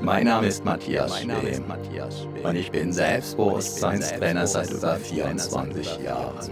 Mein 0.00 0.24
Name 0.24 0.46
ist 0.46 0.64
Matthias 0.64 1.20
Schwem 1.20 1.64
und 2.42 2.56
ich 2.56 2.70
bin 2.70 2.92
Selbstbewusstseinstrainer 2.92 4.46
seit 4.46 4.70
über 4.70 4.96
24 4.96 5.98
Jahren. 6.04 6.50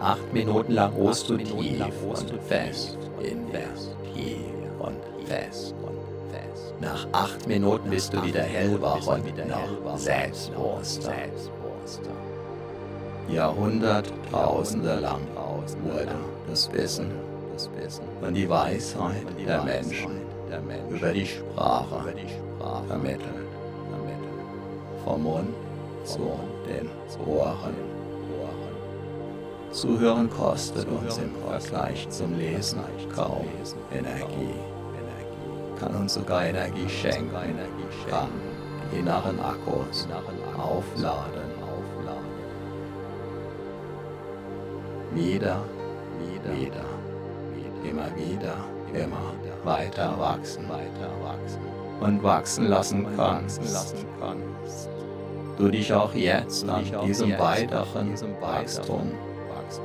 Acht 0.00 0.32
Minuten 0.32 0.72
lang 0.72 0.92
ruhst 0.94 1.28
du 1.30 1.36
tief 1.36 1.84
und 2.08 2.42
fest 2.42 2.98
in 3.20 3.50
dir. 3.50 3.92
Tief 4.14 4.38
und 4.78 4.98
fest. 5.26 5.74
Nach 6.80 7.06
acht 7.12 7.46
Minuten 7.46 7.88
bist 7.88 8.12
du 8.12 8.22
wieder 8.22 8.42
hellwach 8.42 9.06
und 9.06 9.24
noch 9.48 9.96
selbstbewusster. 9.96 11.12
Jahrhunderttausende 13.28 15.00
lang 15.00 15.20
wurde 15.82 16.14
das 16.48 16.70
Wissen 16.72 17.10
und 18.20 18.34
die 18.34 18.48
Weisheit 18.48 19.26
der 19.46 19.62
Menschen 19.62 20.25
über 20.90 21.12
die 21.12 21.26
Sprache. 21.26 22.14
Vermittelt. 22.88 23.20
Vom 25.04 25.22
Mund. 25.22 25.54
Zu 26.04 26.38
den 26.68 26.88
Ohren. 27.26 27.74
Zuhören 29.72 30.30
kostet 30.30 30.86
uns 30.88 31.18
im 31.18 31.34
Vergleich 31.46 32.08
zum 32.08 32.38
Lesen 32.38 32.80
kaum 33.14 33.44
Energie. 33.92 34.54
Kann 35.78 35.94
uns 35.96 36.14
sogar 36.14 36.46
Energie 36.46 36.88
schenken, 36.88 37.30
kann 38.08 38.28
die 38.92 39.00
inneren 39.00 39.38
Akkus 39.40 40.08
aufladen. 40.56 41.56
Wieder, 45.12 45.62
wieder, 46.18 46.52
wieder, 46.54 46.84
immer 47.84 48.06
wieder, 48.16 48.56
immer 48.94 49.32
weiter 49.66 50.18
wachsen, 50.18 50.68
weiter 50.68 51.10
wachsen 51.22 51.60
und 52.00 52.22
wachsen 52.22 52.68
lassen 52.68 53.06
kannst. 53.16 53.60
Du 55.58 55.68
dich 55.68 55.92
auch 55.92 56.14
jetzt 56.14 56.68
an 56.68 56.84
diesem 57.04 57.38
weiteren 57.38 58.14
Wachstum 58.40 59.12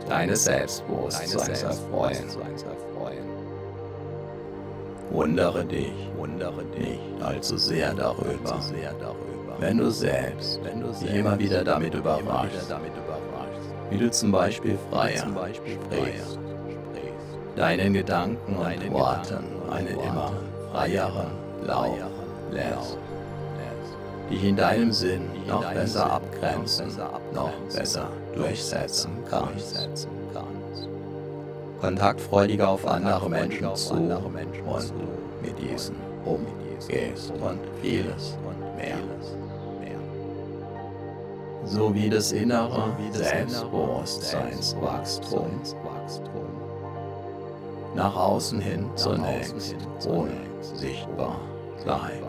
deines 0.07 0.43
Selbstbewusstseins 0.43 1.63
erfreuen. 1.63 2.25
Wundere 5.09 5.65
dich, 5.65 5.91
wundere 6.17 6.63
dich 6.65 6.99
allzu 7.21 7.57
sehr 7.57 7.93
darüber, 7.93 8.59
wenn 9.59 9.77
du 9.77 9.89
selbst, 9.91 10.59
wenn 10.63 10.81
du 10.81 10.87
dich 10.87 11.13
immer 11.13 11.37
wieder 11.39 11.63
damit 11.63 11.93
überraschst, 11.93 12.73
wie 13.89 13.97
du 13.97 14.09
zum 14.11 14.31
Beispiel 14.31 14.77
freier 14.89 15.27
sprichst, 15.53 16.39
deinen 17.55 17.93
Gedanken 17.93 18.55
und 18.55 18.93
Worten 18.93 19.45
einen 19.69 19.99
immer 19.99 20.31
freieren 20.71 21.31
Lauf 21.65 21.97
lässt, 22.51 22.97
dich 24.29 24.43
in 24.43 24.55
deinem 24.55 24.91
Sinn 24.91 25.23
noch 25.47 25.73
besser 25.73 26.11
abgrenzen, 26.11 26.91
noch 27.33 27.51
besser 27.73 28.09
durchsetzen 28.35 29.11
kannst. 29.29 29.89
Kontaktfreudiger 31.81 32.69
auf 32.69 32.87
andere 32.87 33.29
Menschen 33.29 33.75
zu 33.75 33.95
und 33.95 34.43
mit 35.41 35.59
diesen 35.59 35.95
umgehst 36.25 37.33
und 37.41 37.59
vieles 37.81 38.37
mehr. 38.77 38.95
So 41.65 41.93
wie 41.93 42.09
das 42.09 42.31
innere 42.31 42.95
Selbstbewusstseinswachstum 43.11 45.61
nach 47.95 48.15
außen 48.15 48.59
hin 48.59 48.89
zunächst 48.95 49.75
ohne 50.07 50.31
sichtbar 50.61 51.39
bleibt, 51.83 52.25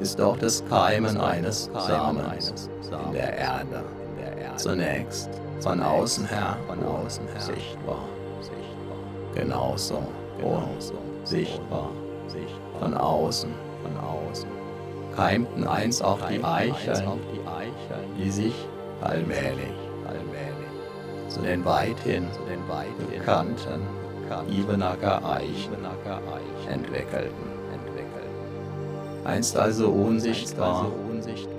ist 0.00 0.20
auch 0.20 0.36
das 0.36 0.64
Keimen 0.68 1.18
eines 1.18 1.70
Samens 1.74 2.68
in 3.06 3.12
der 3.12 3.36
Erde. 3.36 3.84
zunächst 4.56 5.30
von 5.60 5.80
außen 5.80 6.26
her 6.26 6.56
sichtbar, 7.38 8.04
genauso 9.34 10.02
sichtbar 11.24 11.90
von 12.80 12.94
außen. 12.94 13.50
Keimten 15.16 15.66
einst 15.66 16.02
auch 16.02 16.18
die 16.28 16.42
Eicheln, 16.42 17.20
die 18.18 18.30
sich 18.30 18.54
allmählich 19.00 19.83
zu 21.34 21.40
den 21.40 21.64
weithin 21.64 22.28
bekannten 23.10 23.82
Ibenacker 24.48 25.20
Eichen 25.24 25.84
entwickelten. 26.70 27.54
Einst 29.24 29.56
also 29.56 29.88
unsichtbar 29.88 30.92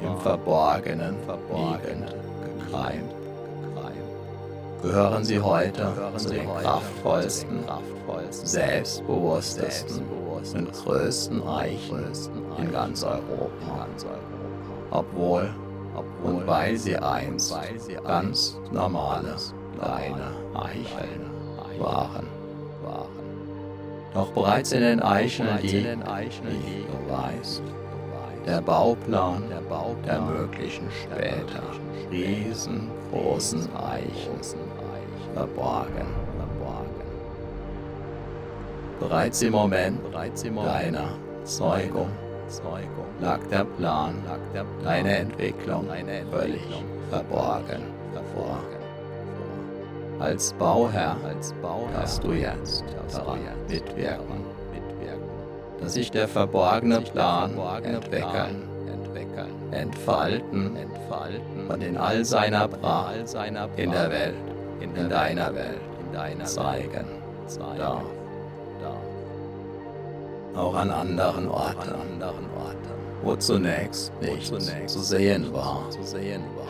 im 0.01 0.17
Verborgenen 0.19 1.15
liegend, 1.49 2.15
gekreimt, 2.59 3.11
gehören 4.81 5.25
sie 5.25 5.41
heute 5.41 5.91
zu 6.15 6.29
den 6.29 6.47
kraftvollsten, 6.47 7.65
selbstbewusstesten 8.31 10.03
und 10.53 10.71
größten 10.71 11.45
Eichen 11.47 12.05
in 12.59 12.71
ganz 12.71 13.03
Europa. 13.03 13.87
Obwohl 14.91 15.49
und 16.23 16.47
weil 16.47 16.77
sie 16.77 16.97
einst 16.97 17.55
ganz 18.03 18.57
normale 18.71 19.35
kleine 19.79 20.31
Eicheln 20.53 21.29
waren. 21.79 22.27
Doch 24.13 24.31
bereits 24.31 24.71
in 24.71 24.81
den 24.81 25.01
Eicheln 25.01 25.49
liegt, 25.61 25.73
wie 25.73 26.85
du 26.85 27.11
weißt, 27.11 27.61
der 28.45 28.61
Bauplan 28.61 29.43
der 30.07 30.21
möglichen 30.21 30.87
später. 30.91 31.63
riesengroßen 32.11 33.67
Eichen 33.75 34.39
verborgen. 35.33 36.07
Bereits 38.99 39.41
im 39.41 39.51
Moment 39.51 39.99
deiner 40.13 41.09
Zeugung 41.43 42.09
lag 43.19 43.39
der 43.51 43.65
Plan, 43.65 44.15
deine 44.83 45.17
Entwicklung 45.17 45.87
völlig 46.31 46.61
verborgen. 47.09 47.83
vor. 48.33 48.59
Als 50.19 50.53
Bauherr 50.53 51.17
hast 51.93 52.23
du 52.23 52.31
jetzt 52.31 52.83
daran 53.11 53.39
mitwirken, 53.67 54.45
dass 55.81 55.93
sich 55.93 56.09
der 56.09 56.27
verborgene 56.27 57.01
Plan 57.01 57.53
entwickeln, 57.83 58.63
entfalten 59.71 60.77
und 61.67 61.83
in 61.83 61.97
all 61.97 62.23
seiner 62.23 62.67
Pracht 62.67 63.35
in 63.75 63.91
der 63.91 64.09
Welt, 64.09 64.35
in 64.79 65.09
deiner 65.09 65.53
Welt. 65.53 65.81
Zeigen 66.45 67.05
darf. 67.77 68.03
Auch 70.55 70.75
an 70.75 70.89
anderen 70.89 71.49
Orten, 71.49 71.91
wo 73.21 73.35
zunächst 73.35 74.13
nichts 74.21 74.47
zu 74.87 75.01
sehen 75.01 75.53
war, 75.53 75.83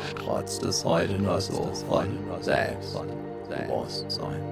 strotzt 0.09 0.63
es 0.63 0.83
heute 0.83 1.13
nur 1.21 1.39
so 1.39 1.69
von 1.88 2.07
selbst. 2.41 3.00
Bewusstsein. 3.47 4.44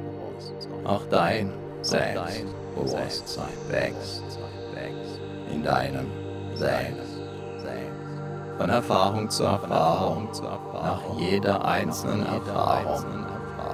Auch 0.86 1.04
dein 1.10 1.52
Selbstbewusstsein 1.82 3.54
wächst 3.70 4.24
in 5.52 5.64
deinem 5.64 6.08
Selbst. 6.56 7.14
Von 8.58 8.70
Erfahrung 8.70 9.30
zu 9.30 9.44
Erfahrung, 9.44 10.30
nach 10.74 11.02
jeder 11.18 11.66
einzelnen 11.66 12.26
Erfahrung 12.26 13.26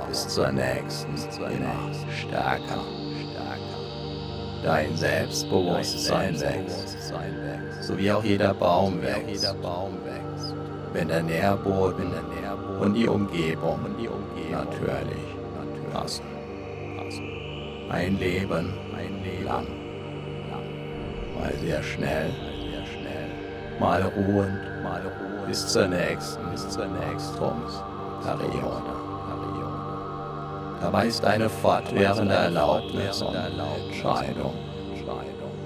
bis 0.07 0.27
zur 0.27 0.51
nächsten 0.51 1.15
immer 1.37 1.93
stärker. 2.17 2.81
Dein 4.63 4.95
Selbstbewusstsein 4.95 6.39
wächst, 6.39 6.97
so 7.81 7.97
wie 7.97 8.11
auch 8.11 8.23
jeder 8.23 8.53
Baum 8.53 9.01
wächst, 9.01 9.55
wenn 10.93 11.07
der 11.07 11.23
Nährboden 11.23 12.11
und 12.79 12.93
die 12.93 13.07
Umgebung 13.07 13.79
natürlich 14.51 15.27
passen. 15.93 16.25
Ein 17.89 18.19
Leben 18.19 18.73
lang. 19.45 19.67
Mal 21.39 21.53
sehr 21.61 21.81
schnell, 21.81 22.29
mal 23.79 24.01
ruhend, 24.01 24.83
mal 24.83 25.01
ruhend. 25.01 25.47
Bis 25.47 25.67
zur 25.67 25.87
nächsten, 25.87 26.51
bis 26.51 26.69
zur 26.69 26.85
nächsten. 26.85 27.39
Periode. 28.21 28.99
Dabei 30.81 31.07
ist 31.07 31.25
eine 31.25 31.49
fortwährende 31.49 32.33
Erlaubnis 32.33 33.21
und 33.21 33.35
Entscheidung, 33.35 34.53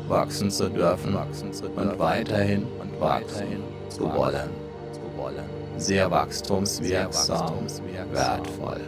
wachsen 0.07 0.49
zu 0.49 0.69
dürfen 0.69 1.15
und 1.15 1.99
weiterhin 1.99 2.65
und 2.79 3.01
weiterhin 3.01 3.63
zu 3.89 4.11
wollen. 4.13 4.49
Sehr 5.77 6.09
wachstumswirksam, 6.09 7.67
wertvoll 8.11 8.81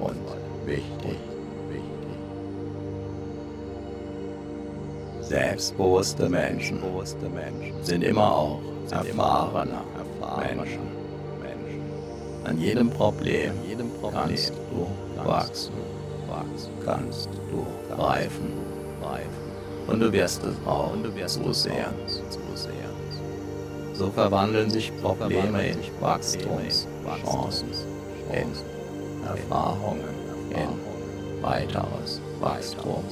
und 0.00 0.66
wichtig. 0.66 1.18
Selbstbewusste 5.20 6.28
Menschen 6.28 6.80
sind 7.82 8.04
immer 8.04 8.36
auch 8.36 8.60
erfahrene 8.90 9.78
Menschen. 10.50 10.94
An 12.44 12.58
jedem 12.58 12.90
Problem 12.90 13.52
kannst 14.12 14.52
du 14.70 15.26
wachsen, 15.26 15.72
kannst 16.84 17.30
du 17.50 17.66
reifen 17.96 18.52
und 19.86 20.00
du 20.00 20.12
wirst 20.12 20.42
es 20.44 20.56
auch 20.66 20.92
so 21.26 21.52
sehr. 21.52 21.90
So 23.94 24.10
verwandeln 24.10 24.70
sich 24.70 24.92
Probleme 25.00 25.68
in 25.68 25.78
Wachstumschancen, 26.00 27.68
in 28.32 28.48
Erfahrungen, 29.26 30.14
in 30.50 31.42
weiteres 31.42 32.20
Wachstum. 32.40 33.04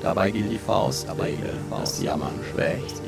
Dabei 0.00 0.30
gilt 0.30 0.52
die 0.52 0.58
Faustregel, 0.58 1.54
dass 1.70 2.02
Jammern 2.02 2.38
schwächt 2.52 3.00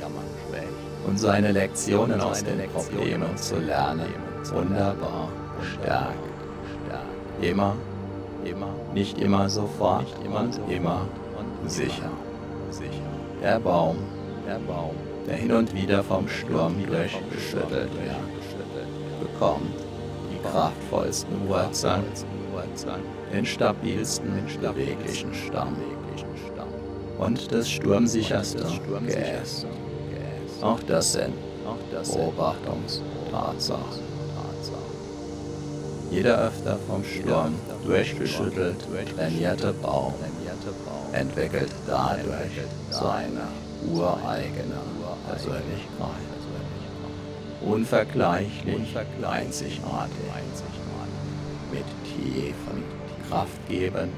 und 1.06 1.19
seine 1.21 1.53
Lektionen 1.53 2.21
aus 2.21 2.43
den 2.43 2.69
Problemen 2.71 3.37
zu 3.37 3.59
lernen 3.59 4.12
wunderbar 4.53 5.29
stärkt. 5.61 6.15
Immer, 7.41 7.75
immer, 8.44 8.71
nicht 8.94 9.19
immer 9.19 9.49
sofort 9.49 10.06
immer 10.25 10.41
und 10.41 10.59
immer 10.71 11.06
und 11.38 11.71
sicher. 11.71 12.11
Der 13.43 13.59
Baum, 13.61 13.99
der 14.47 14.59
Baum, 14.61 14.94
der 15.26 15.37
hin 15.37 15.52
und 15.52 15.75
wieder 15.75 16.02
vom 16.02 16.26
Sturm 16.28 16.75
durchgeschüttelt 16.87 17.93
wird, 17.93 18.17
bekommt 19.20 19.75
die 20.31 20.38
kraftvollsten 20.49 21.46
Wurzeln, 21.49 22.05
den 23.32 23.44
stabilsten, 23.44 24.46
beweglichen 24.61 25.34
Stamm 25.34 25.76
und 27.19 27.52
das 27.52 27.69
sturmsicherste 27.69 28.64
Geäst. 29.06 29.67
Auch 30.62 30.81
das 30.87 31.12
sind 31.12 31.34
Beobachtungstatsachen. 31.90 34.06
Jeder 36.11 36.38
öfter 36.38 36.78
vom 36.88 37.05
Sturm 37.05 37.55
durchgeschüttelt 37.84 38.78
trainierte 39.17 39.75
Baum 39.82 40.14
entwickelt 41.12 41.70
dadurch 41.87 42.62
seine 42.90 43.43
ureigene 43.93 44.81
Persönlichkeit. 45.29 46.27
Unvergleichlich, 47.62 48.97
einzigartig, 48.97 49.81
mit 51.73 51.85
tiefen, 52.05 52.85
kraftgebenden, 53.29 54.11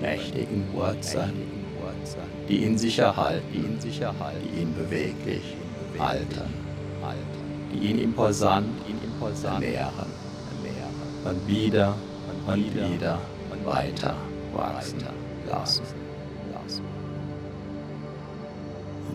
mächtigen 0.00 0.64
Wurzeln, 0.72 1.32
die 2.48 2.64
ihn 2.64 2.78
sicher 2.78 3.16
halten, 3.16 3.78
die 3.82 4.60
ihn 4.60 4.74
beweglich 4.74 5.56
halten, 5.98 6.40
die 7.72 7.78
ihn 7.88 7.98
imposant 7.98 8.68
ernähren. 9.44 10.26
und 11.24 11.48
wieder 11.48 11.94
und 12.46 12.74
wieder 12.74 13.18
weiter 13.64 14.14
wachsen. 14.54 15.02
lassen. 15.50 16.05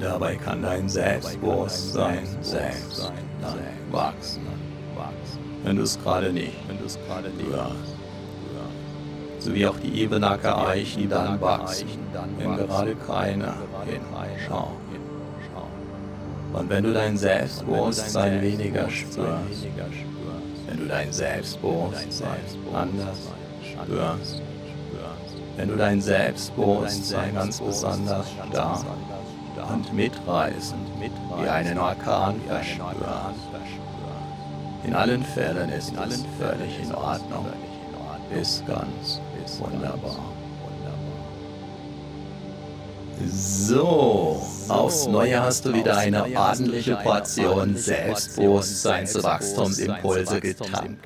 Dabei 0.01 0.36
kann 0.36 0.63
dein 0.63 0.89
Selbstbewusstsein 0.89 2.27
selbst 2.42 3.12
wachsen, 3.92 4.42
wenn 5.63 5.75
du 5.75 5.83
es 5.83 6.00
gerade 6.03 6.31
nicht 6.31 6.53
hörst. 7.50 7.95
So 9.39 9.53
wie 9.53 9.65
auch 9.68 9.77
die 9.77 10.01
Ebenacker 10.01 10.68
Eichen 10.68 11.09
dann 11.09 11.39
wachsen, 11.39 11.88
wenn 12.38 12.56
gerade 12.57 12.95
keiner 12.95 13.56
hinschaut. 13.86 14.71
Und 16.54 16.69
wenn 16.69 16.83
du 16.83 16.94
dein 16.94 17.15
Selbstbewusstsein 17.15 18.42
weniger 18.42 18.89
spürst, 18.89 19.68
wenn 20.68 20.80
du 20.80 20.88
dein 20.88 21.13
Selbstbewusstsein 21.13 22.39
anders 22.74 23.30
spürst, 23.63 24.42
wenn 25.57 25.69
du 25.69 25.75
dein 25.75 26.01
Selbstbewusstsein 26.01 27.36
ganz 27.36 27.59
besonders 27.59 28.25
stark 28.50 28.86
und 29.69 29.94
mitreißend 29.94 30.88
wie 31.00 31.48
einen 31.48 31.78
Orkan 31.78 32.42
verspürst. 32.48 32.90
In 34.84 34.96
allen 34.96 35.24
Fällen 35.24 35.69
ist 35.69 35.96
es 35.96 36.25
völlig 36.40 36.80
in 36.81 36.96
Ordnung, 36.96 37.46
ist 38.31 38.66
ganz 38.66 39.22
wunderbar. 39.60 40.34
So, 43.28 44.42
aufs 44.68 45.08
Neue 45.08 45.40
hast 45.42 45.66
du 45.66 45.74
wieder 45.74 45.98
eine 45.98 46.25
ordentliche 46.36 46.96
Portion 46.96 47.78
Selbstbewusstseinswachstumsimpulse 47.78 50.42
getankt. 50.42 51.06